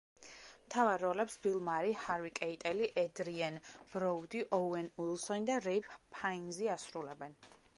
მთავარ 0.67 1.01
როლებს 1.05 1.35
ბილ 1.43 1.57
მარი, 1.67 1.91
ჰარვი 2.05 2.31
კეიტელი, 2.39 2.87
ედრიენ 3.01 3.59
ბროუდი, 3.93 4.41
ოუენ 4.59 4.89
უილსონი 5.05 5.49
და 5.51 5.59
რეიფ 5.67 5.91
ფაინზი 6.19 6.73
ასრულებენ. 6.79 7.39